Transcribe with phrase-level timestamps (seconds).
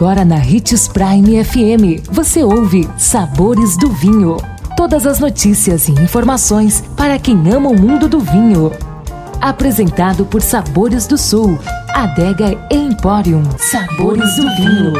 [0.00, 4.38] Agora na Ritz Prime FM, você ouve Sabores do Vinho.
[4.74, 8.72] Todas as notícias e informações para quem ama o mundo do vinho.
[9.42, 11.58] Apresentado por Sabores do Sul,
[11.90, 13.42] Adega Emporium.
[13.58, 14.94] Sabores do Vinho.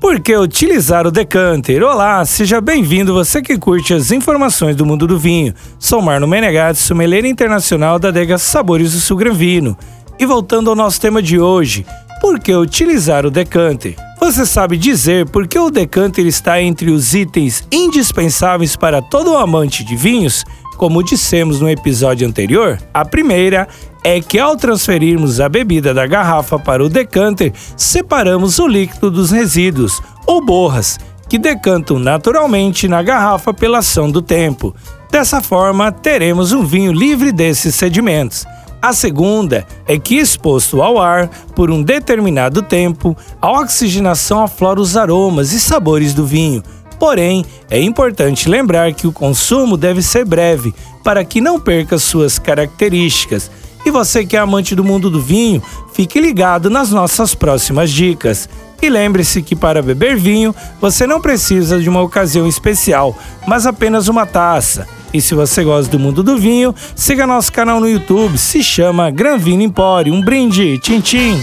[0.00, 1.82] Por que utilizar o decanter?
[1.82, 5.52] Olá, seja bem-vindo você que curte as informações do mundo do vinho.
[5.78, 9.76] Sou Marno Menegatti, sommelier internacional da adega Sabores do Sul Granvino.
[10.18, 11.84] E voltando ao nosso tema de hoje,
[12.22, 13.96] por que utilizar o decanter?
[14.18, 19.84] Você sabe dizer por que o decanter está entre os itens indispensáveis para todo amante
[19.84, 20.42] de vinhos?
[20.78, 23.68] Como dissemos no episódio anterior, a primeira
[24.02, 29.30] é que ao transferirmos a bebida da garrafa para o decanter, separamos o líquido dos
[29.30, 30.98] resíduos, ou borras,
[31.28, 34.74] que decantam naturalmente na garrafa pela ação do tempo.
[35.10, 38.46] Dessa forma, teremos um vinho livre desses sedimentos.
[38.86, 44.96] A segunda é que, exposto ao ar por um determinado tempo, a oxigenação aflora os
[44.96, 46.62] aromas e sabores do vinho.
[46.96, 52.38] Porém, é importante lembrar que o consumo deve ser breve para que não perca suas
[52.38, 53.50] características.
[53.84, 55.60] E você que é amante do mundo do vinho,
[55.92, 58.48] fique ligado nas nossas próximas dicas.
[58.80, 64.06] E lembre-se que para beber vinho, você não precisa de uma ocasião especial, mas apenas
[64.06, 64.86] uma taça.
[65.16, 69.10] E se você gosta do mundo do vinho, siga nosso canal no YouTube, se chama
[69.10, 70.12] Gran Vino Empório.
[70.12, 71.42] Um brinde, tchim tchim!